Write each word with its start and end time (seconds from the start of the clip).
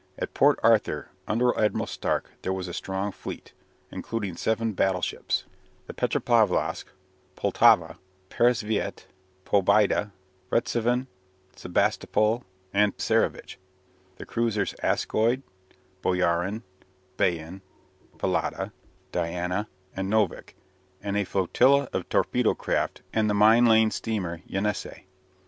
At 0.17 0.33
Port 0.33 0.59
Arthur, 0.63 1.09
under 1.27 1.55
Admiral 1.59 1.85
Stark, 1.85 2.31
there 2.41 2.51
was 2.51 2.67
a 2.67 2.73
strong 2.73 3.11
fleet, 3.11 3.53
including 3.91 4.35
seven 4.35 4.73
battleships, 4.73 5.43
the 5.85 5.93
"Petropavlosk," 5.93 6.85
"Poltava," 7.35 7.99
"Peresviet," 8.31 9.05
"Pobieda," 9.45 10.09
"Retsivan," 10.51 11.05
"Sebastopol," 11.55 12.43
and 12.73 12.97
"Tsarevitch," 12.97 13.57
the 14.15 14.25
cruisers 14.25 14.73
"Askold," 14.81 15.43
"Boyarin," 16.01 16.63
"Bayan," 17.17 17.61
"Pallada," 18.17 18.71
"Diana," 19.11 19.67
and 19.95 20.09
"Novik," 20.09 20.55
and 21.03 21.15
a 21.15 21.23
flotilla 21.25 21.87
of 21.93 22.09
torpedo 22.09 22.55
craft 22.55 23.03
and 23.13 23.29
the 23.29 23.35
mine 23.35 23.67
laying 23.67 23.91
steamer 23.91 24.41
"Yenessei." 24.47 25.03